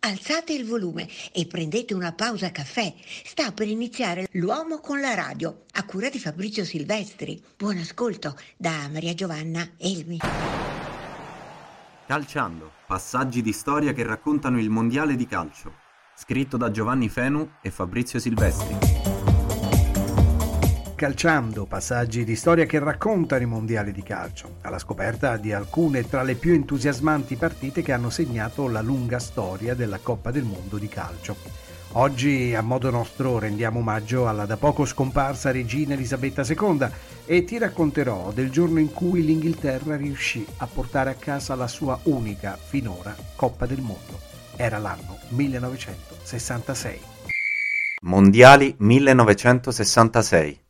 alzate 0.00 0.52
il 0.52 0.66
volume 0.66 1.08
e 1.32 1.46
prendete 1.46 1.94
una 1.94 2.12
pausa 2.12 2.50
caffè. 2.50 2.92
Sta 3.24 3.52
per 3.52 3.68
iniziare 3.68 4.28
L'uomo 4.32 4.78
con 4.78 5.00
la 5.00 5.14
radio, 5.14 5.64
a 5.72 5.84
cura 5.84 6.08
di 6.08 6.18
Fabrizio 6.18 6.64
Silvestri. 6.64 7.42
Buon 7.56 7.78
ascolto 7.78 8.36
da 8.56 8.88
Maria 8.90 9.14
Giovanna 9.14 9.68
Elmi. 9.76 10.18
Calciando, 12.06 12.72
passaggi 12.86 13.42
di 13.42 13.52
storia 13.52 13.92
che 13.92 14.02
raccontano 14.02 14.58
il 14.58 14.70
mondiale 14.70 15.14
di 15.14 15.26
calcio. 15.26 15.74
Scritto 16.14 16.56
da 16.56 16.70
Giovanni 16.70 17.08
Fenu 17.08 17.48
e 17.60 17.70
Fabrizio 17.70 18.18
Silvestri. 18.18 19.07
Calciando, 20.98 21.64
passaggi 21.64 22.24
di 22.24 22.34
storia 22.34 22.66
che 22.66 22.80
raccontano 22.80 23.44
i 23.44 23.46
mondiali 23.46 23.92
di 23.92 24.02
calcio, 24.02 24.56
alla 24.62 24.80
scoperta 24.80 25.36
di 25.36 25.52
alcune 25.52 26.08
tra 26.08 26.24
le 26.24 26.34
più 26.34 26.54
entusiasmanti 26.54 27.36
partite 27.36 27.82
che 27.82 27.92
hanno 27.92 28.10
segnato 28.10 28.66
la 28.66 28.80
lunga 28.80 29.20
storia 29.20 29.76
della 29.76 30.00
Coppa 30.02 30.32
del 30.32 30.42
Mondo 30.42 30.76
di 30.76 30.88
calcio. 30.88 31.36
Oggi 31.92 32.52
a 32.52 32.62
modo 32.62 32.90
nostro 32.90 33.38
rendiamo 33.38 33.78
omaggio 33.78 34.26
alla 34.26 34.44
da 34.44 34.56
poco 34.56 34.84
scomparsa 34.84 35.52
regina 35.52 35.94
Elisabetta 35.94 36.42
II 36.44 36.88
e 37.26 37.44
ti 37.44 37.58
racconterò 37.58 38.32
del 38.32 38.50
giorno 38.50 38.80
in 38.80 38.92
cui 38.92 39.24
l'Inghilterra 39.24 39.94
riuscì 39.94 40.44
a 40.56 40.66
portare 40.66 41.10
a 41.10 41.14
casa 41.14 41.54
la 41.54 41.68
sua 41.68 41.96
unica 42.02 42.58
finora 42.60 43.14
Coppa 43.36 43.66
del 43.66 43.82
Mondo. 43.82 44.18
Era 44.56 44.78
l'anno 44.78 45.16
1966. 45.28 47.00
Mondiali 48.00 48.74
1966. 48.76 50.66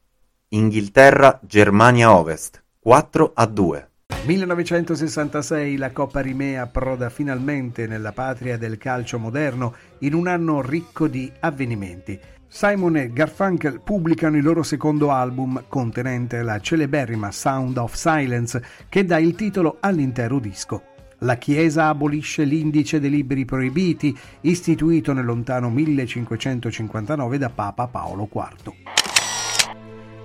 Inghilterra, 0.50 1.38
Germania 1.42 2.14
Ovest 2.14 2.62
4 2.78 3.32
a 3.34 3.44
2. 3.44 3.90
1966 4.24 5.76
la 5.76 5.90
Coppa 5.90 6.20
Rimè 6.20 6.54
approda 6.54 7.10
finalmente 7.10 7.86
nella 7.86 8.12
patria 8.12 8.56
del 8.56 8.78
calcio 8.78 9.18
moderno 9.18 9.74
in 9.98 10.14
un 10.14 10.26
anno 10.26 10.62
ricco 10.62 11.06
di 11.06 11.30
avvenimenti. 11.40 12.18
Simon 12.46 12.96
e 12.96 13.12
Garfunkel 13.12 13.82
pubblicano 13.82 14.38
il 14.38 14.42
loro 14.42 14.62
secondo 14.62 15.10
album 15.10 15.64
contenente 15.68 16.40
la 16.40 16.58
celeberrima 16.60 17.30
Sound 17.30 17.76
of 17.76 17.92
Silence 17.92 18.64
che 18.88 19.04
dà 19.04 19.18
il 19.18 19.34
titolo 19.34 19.76
all'intero 19.80 20.38
disco. 20.38 20.82
La 21.18 21.36
Chiesa 21.36 21.88
abolisce 21.88 22.44
l'indice 22.44 23.00
dei 23.00 23.10
libri 23.10 23.44
proibiti 23.44 24.16
istituito 24.42 25.12
nel 25.12 25.26
lontano 25.26 25.68
1559 25.68 27.36
da 27.36 27.50
Papa 27.50 27.86
Paolo 27.86 28.26
IV. 28.32 29.07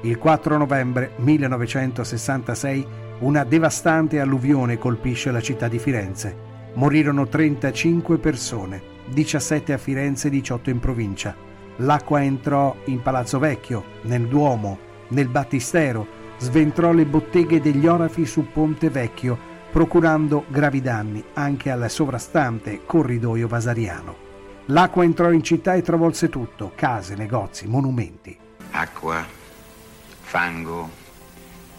Il 0.06 0.18
4 0.18 0.58
novembre 0.58 1.12
1966 1.16 2.86
una 3.20 3.46
devastante 3.46 4.20
alluvione 4.20 4.78
colpisce 4.78 5.32
la 5.32 5.40
città 5.40 5.70
di 5.70 5.80
Firenze. 5.80 6.36
Morirono 6.74 7.26
35 7.26 8.18
persone, 8.18 8.82
17 9.14 9.72
a 9.72 9.78
Firenze 9.78 10.28
e 10.28 10.32
18 10.32 10.70
in 10.72 10.80
provincia. 10.80 11.34
L'acqua 11.78 12.22
entrò 12.22 12.76
in 12.86 13.02
Palazzo 13.02 13.40
Vecchio, 13.40 13.86
nel 14.02 14.28
Duomo, 14.28 14.78
nel 15.10 15.30
Battistero, 15.30 16.06
sventrò 16.38 16.92
le 16.92 17.06
botteghe 17.06 17.62
degli 17.62 17.88
orafi 17.88 18.26
su 18.26 18.52
Ponte 18.52 18.90
Vecchio, 18.90 19.38
procurando 19.72 20.44
gravi 20.50 20.82
danni 20.82 21.24
anche 21.36 21.72
al 21.72 21.90
sovrastante 21.90 22.82
corridoio 22.86 23.48
vasariano. 23.48 24.16
L'acqua 24.66 25.06
entrò 25.06 25.32
in 25.32 25.44
città 25.44 25.76
e 25.76 25.82
travolse 25.82 26.28
tutto, 26.28 26.74
case, 26.76 27.16
negozi, 27.16 27.68
monumenti. 27.68 28.38
Acqua 28.72 29.42
fango, 30.34 30.90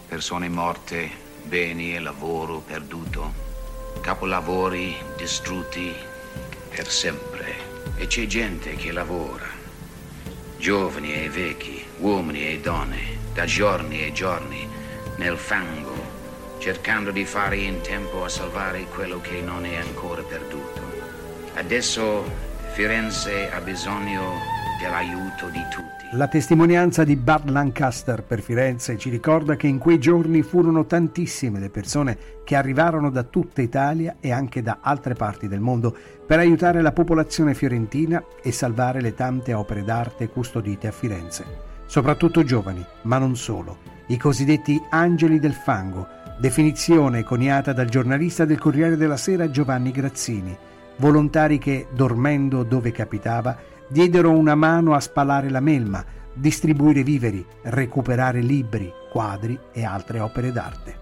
persone 0.06 0.48
morte, 0.48 1.10
beni 1.42 1.96
e 1.96 1.98
lavoro 1.98 2.60
perduto, 2.60 3.32
capolavori 4.00 4.94
distrutti 5.16 5.92
per 6.70 6.88
sempre. 6.88 7.52
E 7.96 8.06
c'è 8.06 8.26
gente 8.26 8.76
che 8.76 8.92
lavora, 8.92 9.48
giovani 10.56 11.14
e 11.14 11.28
vecchi, 11.30 11.84
uomini 11.98 12.46
e 12.46 12.60
donne, 12.60 13.18
da 13.32 13.44
giorni 13.44 14.06
e 14.06 14.12
giorni, 14.12 14.68
nel 15.16 15.36
fango, 15.36 15.96
cercando 16.58 17.10
di 17.10 17.24
fare 17.24 17.56
in 17.56 17.80
tempo 17.80 18.22
a 18.22 18.28
salvare 18.28 18.84
quello 18.84 19.20
che 19.20 19.40
non 19.40 19.66
è 19.66 19.78
ancora 19.78 20.22
perduto. 20.22 20.80
Adesso 21.54 22.22
Firenze 22.72 23.50
ha 23.50 23.60
bisogno 23.60 24.53
dell'aiuto 24.84 25.48
di 25.48 25.64
tutti. 25.70 26.04
La 26.12 26.28
testimonianza 26.28 27.04
di 27.04 27.16
Bud 27.16 27.48
Lancaster 27.48 28.22
per 28.22 28.42
Firenze 28.42 28.98
ci 28.98 29.08
ricorda 29.08 29.56
che 29.56 29.66
in 29.66 29.78
quei 29.78 29.98
giorni 29.98 30.42
furono 30.42 30.84
tantissime 30.84 31.58
le 31.58 31.70
persone 31.70 32.18
che 32.44 32.54
arrivarono 32.54 33.10
da 33.10 33.22
tutta 33.22 33.62
Italia 33.62 34.16
e 34.20 34.30
anche 34.30 34.60
da 34.60 34.78
altre 34.82 35.14
parti 35.14 35.48
del 35.48 35.60
mondo 35.60 35.96
per 36.26 36.38
aiutare 36.38 36.82
la 36.82 36.92
popolazione 36.92 37.54
fiorentina 37.54 38.22
e 38.42 38.52
salvare 38.52 39.00
le 39.00 39.14
tante 39.14 39.54
opere 39.54 39.82
d'arte 39.82 40.28
custodite 40.28 40.86
a 40.86 40.92
Firenze. 40.92 41.44
Soprattutto 41.86 42.44
giovani, 42.44 42.84
ma 43.02 43.16
non 43.16 43.36
solo, 43.36 43.78
i 44.08 44.18
cosiddetti 44.18 44.80
angeli 44.90 45.38
del 45.38 45.54
fango, 45.54 46.06
definizione 46.38 47.22
coniata 47.22 47.72
dal 47.72 47.88
giornalista 47.88 48.44
del 48.44 48.58
Corriere 48.58 48.96
della 48.96 49.16
Sera 49.16 49.50
Giovanni 49.50 49.90
Grazzini, 49.90 50.56
volontari 50.96 51.58
che, 51.58 51.86
dormendo 51.92 52.62
dove 52.62 52.92
capitava, 52.92 53.56
diedero 53.88 54.30
una 54.30 54.54
mano 54.54 54.94
a 54.94 55.00
spalare 55.00 55.50
la 55.50 55.60
melma, 55.60 56.04
distribuire 56.32 57.02
viveri, 57.02 57.44
recuperare 57.62 58.40
libri, 58.40 58.92
quadri 59.10 59.58
e 59.72 59.84
altre 59.84 60.20
opere 60.20 60.52
d'arte. 60.52 60.98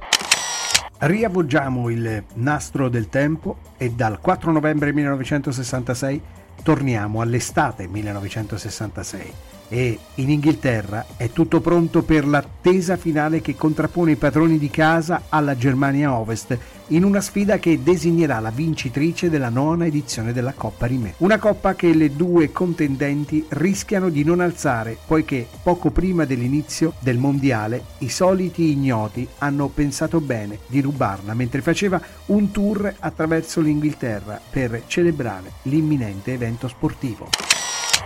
Riavvolgiamo 0.99 1.89
il 1.89 2.25
nastro 2.35 2.89
del 2.89 3.09
tempo 3.09 3.59
e 3.77 3.91
dal 3.91 4.21
4 4.21 4.53
novembre 4.53 4.93
1966 4.93 6.23
torniamo 6.63 7.21
all'estate 7.21 7.89
1966 7.89 9.33
e 9.73 9.99
in 10.17 10.29
Inghilterra 10.29 11.07
è 11.17 11.31
tutto 11.31 11.63
pronto 11.63 12.03
per 12.03 12.27
l'attesa 12.27 12.99
finale 12.99 13.41
che 13.41 13.57
contrappone 13.57 14.11
i 14.11 14.17
padroni 14.17 14.59
di 14.59 14.69
casa 14.69 15.23
alla 15.31 15.57
Germania 15.57 16.13
Ovest 16.13 16.59
in 16.89 17.05
una 17.05 17.23
sfida 17.23 17.59
che 17.59 17.83
designerà 17.83 18.39
la 18.39 18.51
vincitrice 18.51 19.31
della 19.31 19.49
nona 19.49 19.87
edizione 19.87 20.35
della 20.35 20.53
Coppa 20.53 20.85
Rimè. 20.85 21.15
Una 21.19 21.39
coppa 21.39 21.75
che 21.75 21.95
le 21.95 22.15
due 22.15 22.53
contendenti 22.53 23.47
rischiano 23.49 24.11
di 24.11 24.25
non 24.25 24.41
alzare 24.41 24.99
poiché 25.07 25.49
poco 25.63 25.89
prima 25.89 26.27
dell'inizio 26.27 26.93
del 26.99 27.17
mondiale 27.17 27.83
i 28.01 28.11
soliti 28.11 28.73
ignoti 28.73 29.27
hanno 29.39 29.69
pensato 29.69 30.21
bene 30.21 30.59
di 30.67 30.83
rubarla 30.83 31.33
mentre 31.33 31.63
faceva 31.63 31.99
un 32.27 32.51
tour 32.51 32.93
attraverso 32.99 33.63
l'Inghilterra 33.63 34.39
per 34.51 34.83
celebrare 34.87 35.51
l'imminente 35.63 36.35
evento 36.35 36.69
sportivo. 36.69 37.42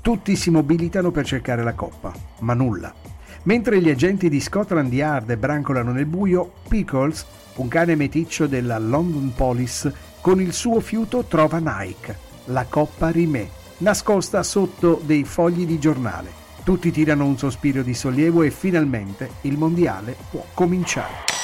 Tutti 0.06 0.36
si 0.36 0.50
mobilitano 0.50 1.10
per 1.10 1.26
cercare 1.26 1.64
la 1.64 1.72
coppa, 1.72 2.12
ma 2.38 2.54
nulla. 2.54 2.94
Mentre 3.42 3.80
gli 3.80 3.90
agenti 3.90 4.28
di 4.28 4.38
Scotland 4.38 4.92
Yard 4.92 5.34
brancolano 5.34 5.90
nel 5.90 6.06
buio, 6.06 6.52
Pickles, 6.68 7.26
un 7.56 7.66
cane 7.66 7.96
meticcio 7.96 8.46
della 8.46 8.78
London 8.78 9.32
Police, 9.34 9.92
con 10.20 10.40
il 10.40 10.52
suo 10.52 10.78
fiuto 10.78 11.24
trova 11.24 11.58
Nike, 11.58 12.16
la 12.44 12.66
coppa 12.68 13.08
Rimè, 13.08 13.48
nascosta 13.78 14.44
sotto 14.44 15.02
dei 15.04 15.24
fogli 15.24 15.66
di 15.66 15.80
giornale. 15.80 16.30
Tutti 16.62 16.92
tirano 16.92 17.24
un 17.24 17.36
sospiro 17.36 17.82
di 17.82 17.92
sollievo 17.92 18.42
e 18.42 18.52
finalmente 18.52 19.28
il 19.40 19.58
mondiale 19.58 20.14
può 20.30 20.44
cominciare. 20.54 21.35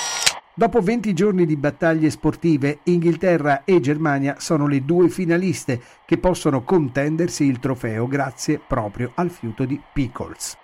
Dopo 0.54 0.82
20 0.82 1.14
giorni 1.14 1.46
di 1.46 1.56
battaglie 1.56 2.10
sportive, 2.10 2.81
Inghilterra 2.82 3.64
e 3.64 3.81
Germania 3.81 4.37
sono 4.38 4.66
le 4.66 4.84
due 4.84 5.08
finaliste 5.08 5.81
che 6.04 6.19
possono 6.19 6.62
contendersi 6.62 7.44
il 7.44 7.58
trofeo 7.58 8.06
grazie 8.06 8.60
proprio 8.60 9.12
al 9.14 9.31
fiuto 9.31 9.64
di 9.64 9.81
Pickles. 9.94 10.58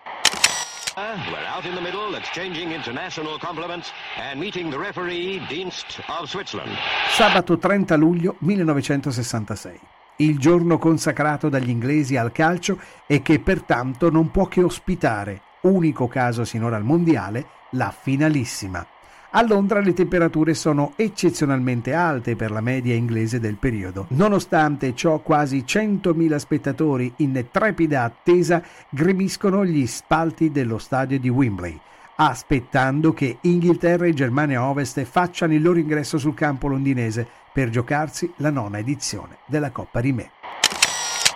We're 0.95 1.49
out 1.55 1.65
in 1.65 1.75
the 1.75 1.81
middle, 1.81 2.15
exchanging 2.19 2.71
international 2.71 3.39
compliments 3.41 3.91
and 4.31 4.39
meeting 4.39 4.71
the 4.71 4.77
referee 4.77 5.41
Dienst 5.49 6.03
of 6.07 6.29
Switzerland. 6.29 6.77
Sabato 7.09 7.57
30 7.57 7.97
luglio 7.97 8.35
1966, 8.41 9.81
il 10.17 10.39
giorno 10.39 10.77
consacrato 10.77 11.49
dagli 11.49 11.71
inglesi 11.71 12.19
al 12.19 12.31
calcio 12.31 12.79
e 13.07 13.23
che 13.23 13.41
pertanto 13.41 14.11
non 14.11 14.31
può 14.31 14.45
che 14.49 14.63
ospitare, 14.63 15.41
unico 15.63 16.09
caso 16.09 16.45
sinora 16.45 16.77
al 16.77 16.85
mondiale, 16.85 17.47
la 17.71 17.91
finalissima. 17.91 18.87
A 19.33 19.43
Londra 19.43 19.81
le 19.81 19.93
temperature 19.93 20.55
sono 20.55 20.95
eccezionalmente 20.97 21.93
alte 21.93 22.35
per 22.35 22.51
la 22.51 22.63
media 22.63 22.95
inglese 22.95 23.39
del 23.39 23.57
periodo. 23.57 24.07
Nonostante 24.11 24.95
ciò, 24.95 25.19
quasi 25.19 25.65
100.000 25.67 26.37
spettatori 26.37 27.13
in 27.17 27.47
trepida 27.51 28.05
attesa 28.05 28.63
gremiscono 28.89 29.67
gli 29.67 29.87
spalti 29.87 30.51
dello 30.51 30.79
stadio 30.79 31.19
di 31.19 31.29
Wembley, 31.29 31.79
aspettando 32.17 33.13
che 33.13 33.37
Inghilterra 33.43 34.07
e 34.07 34.15
Germania 34.15 34.65
Ovest 34.65 35.03
facciano 35.05 35.53
il 35.53 35.61
loro 35.61 35.79
ingresso 35.79 36.17
sul 36.17 36.33
campo 36.33 36.67
londinese 36.67 37.29
per 37.53 37.69
giocarsi 37.69 38.33
la 38.37 38.51
nona 38.51 38.79
edizione 38.79 39.41
della 39.47 39.71
Coppa 39.71 40.01
Rimè. 40.01 40.31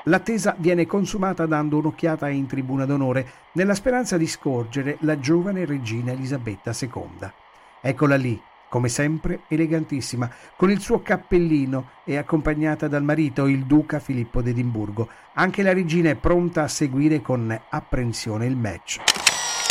L'attesa 0.05 0.57
viene 0.59 0.87
consumata 0.87 1.45
dando 1.45 1.77
un'occhiata 1.77 2.31
in 2.31 2.47
tribuna 2.47 2.87
d'onore 2.87 3.29
nella 3.53 3.75
speranza 3.75 4.17
di 4.17 4.27
scorgere 4.27 4.97
la 5.01 5.21
giovane 5.21 5.67
regina 5.67 6.13
Elisabetta 6.13 6.73
II. 6.81 7.42
Eccola 7.85 8.15
lì, 8.15 8.41
come 8.69 8.89
sempre 8.89 9.41
elegantissima, 9.49 10.31
con 10.57 10.71
il 10.71 10.79
suo 10.79 11.03
cappellino 11.03 11.91
e 12.05 12.17
accompagnata 12.17 12.87
dal 12.87 13.03
marito, 13.03 13.49
il 13.49 13.65
duca 13.65 13.99
Filippo 13.99 14.41
d'Edimburgo. 14.41 15.09
Anche 15.35 15.65
la 15.65 15.73
regina 15.73 16.09
è 16.09 16.15
pronta 16.15 16.63
a 16.63 16.69
seguire 16.69 17.21
con 17.21 17.61
apprensione 17.71 18.47
il 18.47 18.57
match. 18.57 19.01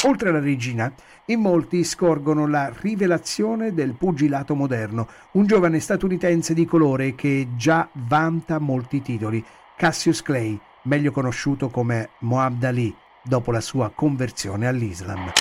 Oltre 0.03 0.27
alla 0.27 0.41
regina, 0.41 0.91
in 1.27 1.39
molti 1.39 1.85
scorgono 1.85 2.47
la 2.47 2.69
rivelazione 2.81 3.73
del 3.73 3.95
pugilato 3.95 4.55
moderno, 4.55 5.07
un 5.33 5.45
giovane 5.45 5.79
statunitense 5.79 6.53
di 6.53 6.65
colore 6.65 7.15
che 7.15 7.47
già 7.55 7.87
vanta 7.93 8.59
molti 8.59 9.01
titoli, 9.01 9.43
Cassius 9.77 10.21
Clay, 10.21 10.59
meglio 10.83 11.11
conosciuto 11.11 11.69
come 11.69 12.09
Mohammad 12.19 12.63
Ali, 12.65 12.93
dopo 13.23 13.51
la 13.51 13.61
sua 13.61 13.89
conversione 13.95 14.67
all'Islam. 14.67 15.31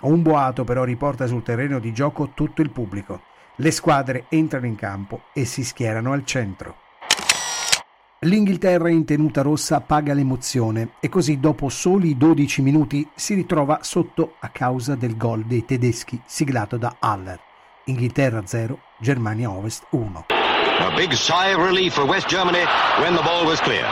Un 0.00 0.22
boato 0.22 0.64
però 0.64 0.84
riporta 0.84 1.26
sul 1.26 1.42
terreno 1.42 1.80
di 1.80 1.92
gioco 1.92 2.30
tutto 2.34 2.62
il 2.62 2.70
pubblico. 2.70 3.22
Le 3.56 3.70
squadre 3.72 4.26
entrano 4.28 4.66
in 4.66 4.76
campo 4.76 5.22
e 5.32 5.44
si 5.44 5.64
schierano 5.64 6.12
al 6.12 6.24
centro. 6.24 6.76
L'Inghilterra 8.22 8.90
in 8.90 9.04
tenuta 9.04 9.42
rossa 9.42 9.80
paga 9.80 10.12
l'emozione 10.12 10.90
e 11.00 11.08
così 11.08 11.38
dopo 11.38 11.68
soli 11.68 12.16
12 12.16 12.62
minuti 12.62 13.08
si 13.14 13.34
ritrova 13.34 13.80
sotto 13.82 14.34
a 14.40 14.48
causa 14.48 14.94
del 14.94 15.16
gol 15.16 15.44
dei 15.44 15.64
tedeschi 15.64 16.20
siglato 16.24 16.76
da 16.76 16.96
Haller. 16.98 17.40
Inghilterra 17.84 18.44
0, 18.44 18.78
Germania 18.98 19.50
Ovest 19.50 19.86
1. 19.90 20.26
A 20.30 20.94
big 20.94 21.12
sigh 21.12 21.54
of 21.54 21.64
relief 21.64 21.94
for 21.94 22.04
West 22.06 22.28
Germany 22.28 22.64
when 23.00 23.14
the 23.14 23.22
ball 23.22 23.44
was 23.44 23.60
clear. 23.60 23.86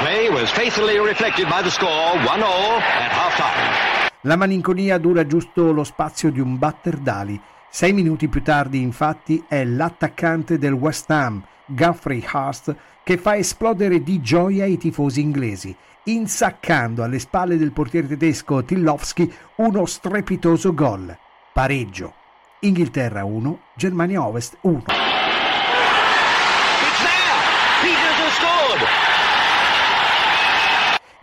Play 0.00 0.28
was 0.28 0.50
faithfully 0.50 0.98
reflected 0.98 1.46
by 1.48 1.62
the 1.62 1.70
score 1.70 1.88
1-0 1.88 2.20
at 2.20 3.12
half-time. 3.12 4.06
La 4.26 4.34
malinconia 4.34 4.98
dura 4.98 5.24
giusto 5.24 5.70
lo 5.70 5.84
spazio 5.84 6.32
di 6.32 6.40
un 6.40 6.58
batter 6.58 6.96
d'ali. 6.96 7.40
Sei 7.70 7.92
minuti 7.92 8.26
più 8.26 8.42
tardi, 8.42 8.80
infatti, 8.80 9.44
è 9.46 9.64
l'attaccante 9.64 10.58
del 10.58 10.72
West 10.72 11.08
Ham, 11.12 11.40
Guthrie 11.64 12.26
Hurst, 12.32 12.74
che 13.04 13.18
fa 13.18 13.36
esplodere 13.36 14.02
di 14.02 14.20
gioia 14.20 14.64
i 14.64 14.78
tifosi 14.78 15.20
inglesi, 15.20 15.74
insaccando 16.06 17.04
alle 17.04 17.20
spalle 17.20 17.56
del 17.56 17.70
portiere 17.70 18.08
tedesco 18.08 18.64
Tillowski 18.64 19.32
uno 19.58 19.86
strepitoso 19.86 20.74
gol. 20.74 21.16
Pareggio. 21.52 22.14
Inghilterra 22.60 23.24
1, 23.24 23.60
Germania 23.76 24.26
Ovest 24.26 24.56
1. 24.62 25.05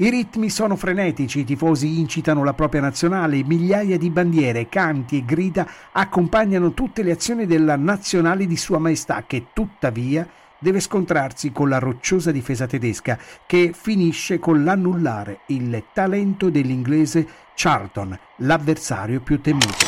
I 0.04 0.10
ritmi 0.10 0.50
sono 0.50 0.76
frenetici, 0.76 1.40
i 1.40 1.44
tifosi 1.46 1.98
incitano 1.98 2.44
la 2.44 2.54
propria 2.54 2.82
nazionale, 2.82 3.42
migliaia 3.46 3.98
di 3.98 4.10
bandiere, 4.10 4.68
canti 4.68 5.20
e 5.20 5.24
grida 5.24 5.66
accompagnano 5.94 6.74
tutte 6.74 7.04
le 7.04 7.12
azioni 7.12 7.46
della 7.46 7.78
nazionale 7.78 8.46
di 8.46 8.58
Sua 8.58 8.80
Maestà 8.80 9.24
che 9.26 9.46
tuttavia 9.54 10.28
deve 10.60 10.82
scontrarsi 10.82 11.54
con 11.54 11.70
la 11.70 11.80
rocciosa 11.80 12.34
difesa 12.34 12.68
tedesca 12.68 13.18
che 13.46 13.72
finisce 13.74 14.40
con 14.40 14.66
l'annullare 14.66 15.40
il 15.46 15.82
talento 15.94 16.50
dell'inglese 16.50 17.26
Charlton, 17.56 18.20
l'avversario 18.40 19.22
più 19.22 19.40
temuto. 19.40 19.86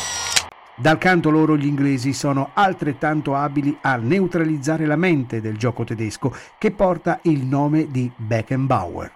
Dal 0.76 0.96
canto 0.96 1.28
loro 1.28 1.58
gli 1.58 1.66
inglesi 1.66 2.14
sono 2.14 2.52
altrettanto 2.54 3.34
abili 3.34 3.76
a 3.82 3.96
neutralizzare 3.96 4.86
la 4.86 4.96
mente 4.96 5.42
del 5.42 5.58
gioco 5.58 5.84
tedesco 5.84 6.34
che 6.56 6.70
porta 6.70 7.18
il 7.24 7.44
nome 7.44 7.90
di 7.90 8.10
Beckenbauer. 8.16 9.15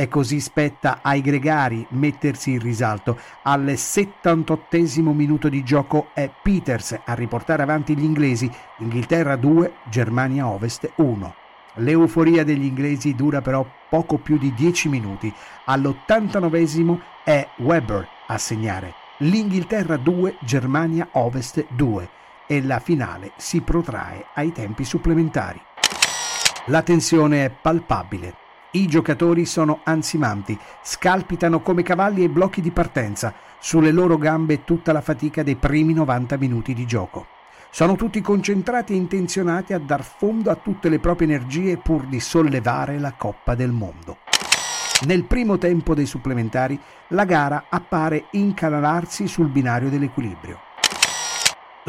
E 0.00 0.06
così 0.06 0.38
spetta 0.38 1.00
ai 1.02 1.20
gregari 1.20 1.84
mettersi 1.90 2.52
in 2.52 2.60
risalto. 2.60 3.18
Al 3.42 3.76
78 3.76 4.64
minuto 5.12 5.48
di 5.48 5.64
gioco 5.64 6.10
è 6.14 6.30
Peters 6.40 7.00
a 7.04 7.14
riportare 7.14 7.64
avanti 7.64 7.96
gli 7.96 8.04
inglesi. 8.04 8.48
Inghilterra 8.76 9.34
2, 9.34 9.72
Germania 9.90 10.46
Ovest 10.46 10.92
1. 10.94 11.34
L'euforia 11.78 12.44
degli 12.44 12.64
inglesi 12.64 13.16
dura 13.16 13.40
però 13.40 13.66
poco 13.88 14.18
più 14.18 14.38
di 14.38 14.54
10 14.54 14.88
minuti. 14.88 15.34
All'89 15.64 16.98
è 17.24 17.48
Weber 17.56 18.08
a 18.28 18.38
segnare. 18.38 18.94
L'Inghilterra 19.16 19.96
2, 19.96 20.36
Germania 20.42 21.08
Ovest 21.14 21.66
2 21.70 22.08
e 22.46 22.62
la 22.62 22.78
finale 22.78 23.32
si 23.36 23.62
protrae 23.62 24.26
ai 24.34 24.52
tempi 24.52 24.84
supplementari. 24.84 25.60
La 26.66 26.82
tensione 26.82 27.46
è 27.46 27.50
palpabile. 27.50 28.46
I 28.72 28.86
giocatori 28.86 29.46
sono 29.46 29.80
ansimanti, 29.84 30.58
scalpitano 30.82 31.60
come 31.60 31.82
cavalli 31.82 32.20
ai 32.20 32.28
blocchi 32.28 32.60
di 32.60 32.70
partenza, 32.70 33.32
sulle 33.58 33.92
loro 33.92 34.18
gambe 34.18 34.64
tutta 34.64 34.92
la 34.92 35.00
fatica 35.00 35.42
dei 35.42 35.56
primi 35.56 35.94
90 35.94 36.36
minuti 36.36 36.74
di 36.74 36.84
gioco. 36.84 37.26
Sono 37.70 37.96
tutti 37.96 38.20
concentrati 38.20 38.92
e 38.92 38.96
intenzionati 38.96 39.72
a 39.72 39.78
dar 39.78 40.02
fondo 40.02 40.50
a 40.50 40.56
tutte 40.56 40.90
le 40.90 40.98
proprie 40.98 41.28
energie 41.28 41.78
pur 41.78 42.04
di 42.04 42.20
sollevare 42.20 42.98
la 42.98 43.14
Coppa 43.14 43.54
del 43.54 43.70
Mondo. 43.70 44.18
Nel 45.06 45.24
primo 45.24 45.56
tempo 45.56 45.94
dei 45.94 46.06
supplementari 46.06 46.78
la 47.08 47.24
gara 47.24 47.66
appare 47.70 48.26
incanalarsi 48.32 49.26
sul 49.28 49.48
binario 49.48 49.88
dell'equilibrio 49.88 50.66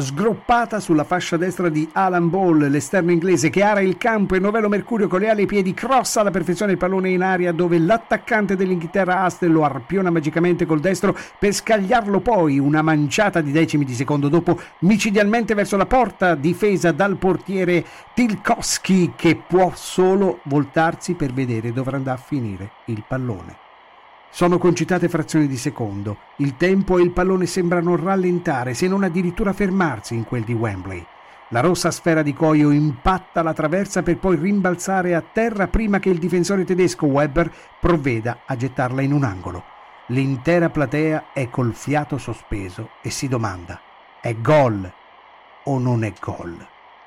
sgroppata 0.00 0.80
sulla 0.80 1.04
fascia 1.04 1.36
destra 1.36 1.68
di 1.68 1.88
Alan 1.92 2.28
Ball, 2.30 2.68
l'esterno 2.68 3.10
inglese 3.10 3.50
che 3.50 3.62
ara 3.62 3.80
il 3.80 3.98
campo 3.98 4.34
e 4.34 4.38
Novello 4.38 4.68
Mercurio 4.68 5.08
con 5.08 5.20
le 5.20 5.28
ali 5.28 5.42
ai 5.42 5.46
piedi 5.46 5.74
crossa 5.74 6.20
alla 6.20 6.30
perfezione 6.30 6.72
il 6.72 6.78
pallone 6.78 7.10
in 7.10 7.22
aria 7.22 7.52
dove 7.52 7.78
l'attaccante 7.78 8.56
dell'Inghilterra 8.56 9.22
Astel 9.22 9.52
lo 9.52 9.64
arpiona 9.64 10.10
magicamente 10.10 10.66
col 10.66 10.80
destro 10.80 11.16
per 11.38 11.52
scagliarlo 11.52 12.20
poi 12.20 12.58
una 12.58 12.82
manciata 12.82 13.40
di 13.40 13.52
decimi 13.52 13.84
di 13.84 13.94
secondo 13.94 14.28
dopo 14.28 14.58
micidialmente 14.80 15.54
verso 15.54 15.76
la 15.76 15.86
porta 15.86 16.34
difesa 16.34 16.92
dal 16.92 17.16
portiere 17.16 17.84
Tilkowski 18.14 19.12
che 19.14 19.36
può 19.36 19.72
solo 19.74 20.40
voltarsi 20.44 21.14
per 21.14 21.32
vedere 21.32 21.72
dove 21.72 21.92
andrà 21.92 22.14
a 22.14 22.16
finire 22.16 22.72
il 22.86 23.04
pallone. 23.06 23.69
Sono 24.32 24.58
concitate 24.58 25.08
frazioni 25.08 25.48
di 25.48 25.56
secondo. 25.56 26.18
Il 26.36 26.56
tempo 26.56 26.98
e 26.98 27.02
il 27.02 27.10
pallone 27.10 27.46
sembrano 27.46 27.96
rallentare, 27.96 28.74
se 28.74 28.86
non 28.86 29.02
addirittura 29.02 29.52
fermarsi 29.52 30.14
in 30.14 30.24
quel 30.24 30.44
di 30.44 30.52
Wembley. 30.52 31.04
La 31.48 31.60
rossa 31.60 31.90
sfera 31.90 32.22
di 32.22 32.32
Coio 32.32 32.70
impatta 32.70 33.42
la 33.42 33.52
traversa 33.52 34.04
per 34.04 34.18
poi 34.18 34.36
rimbalzare 34.36 35.16
a 35.16 35.20
terra 35.20 35.66
prima 35.66 35.98
che 35.98 36.10
il 36.10 36.18
difensore 36.18 36.64
tedesco 36.64 37.06
Weber 37.06 37.52
provveda 37.80 38.42
a 38.46 38.54
gettarla 38.54 39.02
in 39.02 39.12
un 39.12 39.24
angolo. 39.24 39.64
L'intera 40.06 40.70
platea 40.70 41.32
è 41.32 41.50
col 41.50 41.74
fiato 41.74 42.16
sospeso 42.16 42.90
e 43.02 43.10
si 43.10 43.26
domanda: 43.26 43.80
è 44.20 44.36
gol 44.36 44.90
o 45.64 45.78
non 45.80 46.04
è 46.04 46.12
gol? 46.20 46.66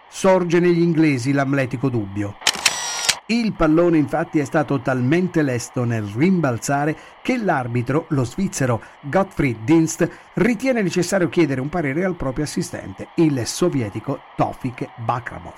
Sorge 0.10 0.60
negli 0.60 0.82
inglesi 0.82 1.32
l'amletico 1.32 1.88
dubbio. 1.88 2.36
Il 3.28 3.54
pallone 3.54 3.98
infatti 3.98 4.40
è 4.40 4.44
stato 4.44 4.82
talmente 4.82 5.44
lesto 5.44 5.86
nel 5.86 6.04
rimbalzare 6.04 6.94
che 7.22 7.38
l'arbitro, 7.38 8.08
lo 8.10 8.26
svizzero 8.26 8.82
Gottfried 9.00 9.60
Dienst, 9.64 10.10
ritiene 10.34 10.82
necessario 10.82 11.30
chiedere 11.30 11.62
un 11.62 11.70
parere 11.70 12.04
al 12.04 12.16
proprio 12.16 12.44
assistente, 12.44 13.10
il 13.16 13.48
sovietico 13.48 14.24
Tofik 14.36 14.90
Bakramov. 15.06 15.56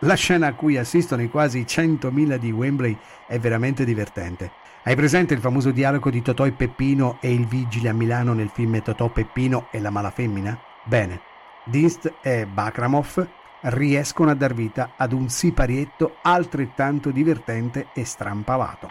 La 0.00 0.14
scena 0.14 0.46
a 0.46 0.54
cui 0.54 0.76
assistono 0.76 1.22
i 1.22 1.28
quasi 1.28 1.62
100.000 1.62 2.36
di 2.36 2.52
Wembley 2.52 2.96
è 3.26 3.40
veramente 3.40 3.84
divertente. 3.84 4.52
Hai 4.84 4.94
presente 4.94 5.34
il 5.34 5.40
famoso 5.40 5.72
dialogo 5.72 6.08
di 6.08 6.22
Totò 6.22 6.46
e 6.46 6.52
Peppino 6.52 7.18
e 7.20 7.34
il 7.34 7.46
vigile 7.46 7.88
a 7.88 7.92
Milano 7.92 8.32
nel 8.32 8.48
film 8.48 8.80
Totò 8.80 9.08
Peppino 9.08 9.66
e 9.72 9.80
la 9.80 9.90
mala 9.90 10.10
femmina? 10.10 10.56
Bene, 10.84 11.20
Dist 11.64 12.12
e 12.22 12.46
Bakramov 12.46 13.26
riescono 13.62 14.30
a 14.30 14.34
dar 14.34 14.54
vita 14.54 14.92
ad 14.96 15.12
un 15.12 15.28
siparietto 15.28 16.16
altrettanto 16.22 17.10
divertente 17.10 17.88
e 17.92 18.04
strampalato. 18.04 18.88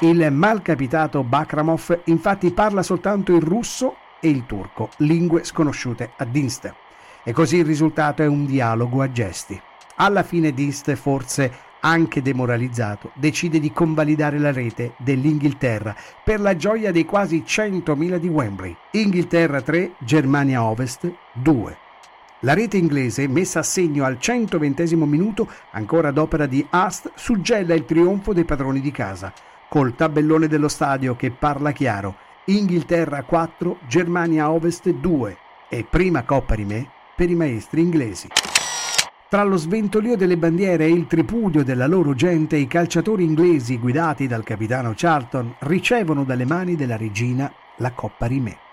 Il 0.00 0.30
malcapitato 0.30 1.24
Bakramov 1.24 2.02
infatti 2.04 2.50
parla 2.50 2.82
soltanto 2.82 3.34
il 3.34 3.42
russo 3.42 3.96
e 4.20 4.28
il 4.28 4.44
turco, 4.44 4.90
lingue 4.98 5.44
sconosciute 5.44 6.12
a 6.16 6.24
Dinst. 6.24 6.74
E 7.22 7.32
così 7.32 7.56
il 7.56 7.64
risultato 7.64 8.22
è 8.22 8.26
un 8.26 8.44
dialogo 8.44 9.02
a 9.02 9.10
gesti. 9.10 9.60
Alla 9.96 10.22
fine 10.22 10.52
Dist, 10.52 10.94
forse 10.94 11.50
anche 11.80 12.20
demoralizzato, 12.20 13.10
decide 13.14 13.58
di 13.58 13.72
convalidare 13.72 14.38
la 14.38 14.52
rete 14.52 14.92
dell'Inghilterra 14.98 15.94
per 16.22 16.40
la 16.40 16.56
gioia 16.56 16.92
dei 16.92 17.04
quasi 17.04 17.42
100.000 17.46 18.16
di 18.16 18.28
Wembley. 18.28 18.76
Inghilterra 18.92 19.62
3, 19.62 19.92
Germania 20.00 20.62
Ovest 20.62 21.10
2. 21.32 21.85
La 22.46 22.54
rete 22.54 22.76
inglese, 22.76 23.26
messa 23.26 23.58
a 23.58 23.64
segno 23.64 24.04
al 24.04 24.20
120 24.20 24.94
minuto, 24.94 25.50
ancora 25.72 26.08
ad 26.08 26.16
opera 26.16 26.46
di 26.46 26.64
Ast, 26.70 27.10
suggella 27.16 27.74
il 27.74 27.84
trionfo 27.84 28.32
dei 28.32 28.44
padroni 28.44 28.80
di 28.80 28.92
casa, 28.92 29.32
col 29.68 29.96
tabellone 29.96 30.46
dello 30.46 30.68
stadio 30.68 31.16
che 31.16 31.32
parla 31.32 31.72
chiaro. 31.72 32.14
Inghilterra 32.44 33.24
4, 33.24 33.78
Germania 33.88 34.48
Ovest 34.48 34.88
2 34.88 35.36
e 35.68 35.82
prima 35.90 36.22
Coppa 36.22 36.54
Rimè 36.54 36.86
per 37.16 37.30
i 37.30 37.34
maestri 37.34 37.80
inglesi. 37.80 38.28
Tra 39.28 39.42
lo 39.42 39.56
sventolio 39.56 40.16
delle 40.16 40.36
bandiere 40.36 40.84
e 40.84 40.90
il 40.90 41.08
tripudio 41.08 41.64
della 41.64 41.88
loro 41.88 42.14
gente, 42.14 42.56
i 42.56 42.68
calciatori 42.68 43.24
inglesi 43.24 43.76
guidati 43.76 44.28
dal 44.28 44.44
capitano 44.44 44.92
Charlton 44.94 45.52
ricevono 45.62 46.22
dalle 46.22 46.44
mani 46.44 46.76
della 46.76 46.96
regina 46.96 47.52
la 47.78 47.90
Coppa 47.90 48.26
Rimè. 48.26 48.65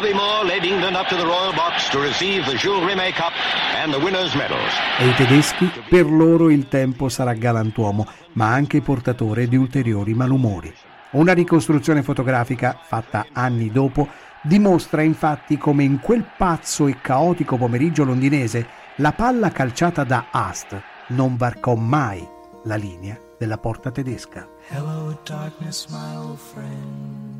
Bobby 0.00 0.14
Moore 0.14 0.46
led 0.46 0.64
England 0.64 0.96
up 0.96 1.08
to 1.08 1.14
the 1.14 1.24
royal 1.24 1.52
box 1.52 1.90
to 1.90 2.00
receive 2.00 2.46
the 2.46 2.56
Jules 2.56 2.82
Rimet 2.86 3.12
Cup 3.12 3.32
and 3.76 3.92
the 3.92 3.98
winners' 3.98 4.34
medals. 4.34 4.72
E 4.98 5.08
i 5.08 5.14
tedeschi, 5.14 5.70
per 5.90 6.06
loro 6.06 6.48
il 6.48 6.68
tempo 6.68 7.10
sarà 7.10 7.34
galantuomo, 7.34 8.06
ma 8.32 8.50
anche 8.50 8.80
portatore 8.80 9.46
di 9.46 9.56
ulteriori 9.56 10.14
malumori. 10.14 10.74
Una 11.10 11.34
ricostruzione 11.34 12.02
fotografica, 12.02 12.78
fatta 12.82 13.26
anni 13.34 13.70
dopo, 13.70 14.08
dimostra 14.40 15.02
infatti 15.02 15.58
come 15.58 15.84
in 15.84 16.00
quel 16.00 16.24
pazzo 16.34 16.86
e 16.86 16.96
caotico 17.02 17.58
pomeriggio 17.58 18.04
londinese 18.04 18.66
la 18.96 19.12
palla 19.12 19.50
calciata 19.50 20.02
da 20.04 20.28
Ast 20.30 20.80
non 21.08 21.36
varcò 21.36 21.74
mai 21.74 22.26
la 22.64 22.76
linea 22.76 23.18
della 23.36 23.58
porta 23.58 23.90
tedesca. 23.90 24.48
Hello, 24.70 25.14
darkness, 25.24 25.88
my 25.88 26.16
old 26.16 26.38
friend. 26.38 27.39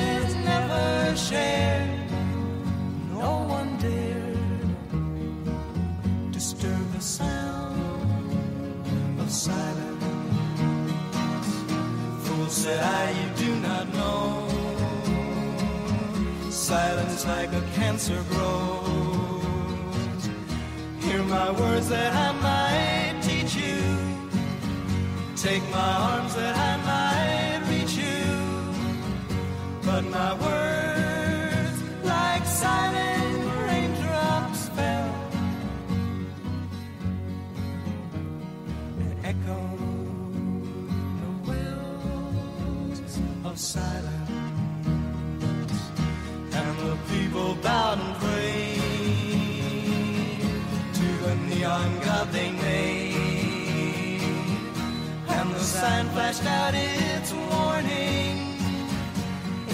said 12.61 12.79
I, 12.79 13.09
you 13.09 13.27
do 13.43 13.55
not 13.67 13.91
know. 13.91 14.47
Silence 16.51 17.25
like 17.25 17.51
a 17.53 17.61
cancer 17.73 18.23
grows. 18.29 20.23
Hear 20.99 21.23
my 21.23 21.49
words 21.59 21.89
that 21.89 22.13
I 22.13 22.31
might 22.47 23.19
teach 23.23 23.55
you. 23.55 23.81
Take 25.35 25.63
my 25.71 25.91
arms 26.11 26.35
that 26.35 26.55
I 26.55 26.80
sign 55.71 56.07
flashed 56.09 56.45
out 56.45 56.73
its 56.75 57.31
warning 57.31 58.57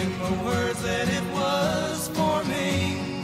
in 0.01 0.09
the 0.23 0.33
words 0.45 0.79
that 0.83 1.07
it 1.17 1.25
was 1.33 2.07
forming. 2.09 3.23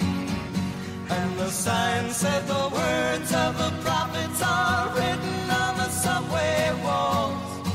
And 1.09 1.37
the 1.37 1.49
sign 1.49 2.09
said 2.09 2.47
the 2.47 2.69
words 2.81 3.31
of 3.45 3.51
the 3.63 3.71
prophets 3.85 4.41
are 4.41 4.89
written 4.95 5.49
on 5.63 5.77
the 5.77 5.89
subway 5.89 6.73
walls, 6.83 7.69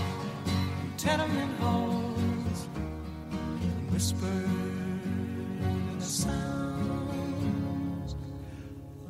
tenement 0.97 1.55
halls, 1.61 2.59
whispered 3.93 4.51
in 5.63 5.99
the 5.99 6.05
sounds 6.05 8.17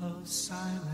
of 0.02 0.28
silence. 0.28 0.84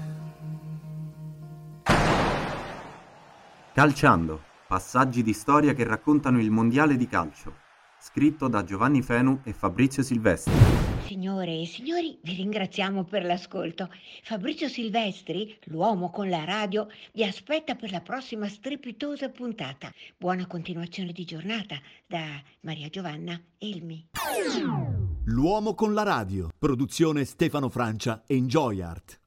Calciando. 3.76 4.38
Passaggi 4.74 5.22
di 5.22 5.34
storia 5.34 5.72
che 5.72 5.84
raccontano 5.84 6.40
il 6.40 6.50
mondiale 6.50 6.96
di 6.96 7.06
calcio. 7.06 7.58
Scritto 8.00 8.48
da 8.48 8.64
Giovanni 8.64 9.02
Fenu 9.02 9.38
e 9.44 9.52
Fabrizio 9.52 10.02
Silvestri. 10.02 10.52
Signore 11.06 11.60
e 11.60 11.64
signori, 11.64 12.18
vi 12.24 12.34
ringraziamo 12.34 13.04
per 13.04 13.24
l'ascolto. 13.24 13.88
Fabrizio 14.24 14.66
Silvestri, 14.66 15.56
l'uomo 15.66 16.10
con 16.10 16.28
la 16.28 16.42
radio, 16.42 16.88
vi 17.12 17.22
aspetta 17.22 17.76
per 17.76 17.92
la 17.92 18.00
prossima 18.00 18.48
strepitosa 18.48 19.28
puntata. 19.28 19.92
Buona 20.16 20.48
continuazione 20.48 21.12
di 21.12 21.24
giornata 21.24 21.76
da 22.04 22.42
Maria 22.62 22.88
Giovanna 22.88 23.40
Elmi. 23.58 24.08
L'uomo 25.26 25.74
con 25.74 25.94
la 25.94 26.02
radio. 26.02 26.48
Produzione 26.58 27.24
Stefano 27.24 27.68
Francia 27.68 28.24
e 28.26 28.34
Enjoy 28.34 28.80
Art. 28.80 29.22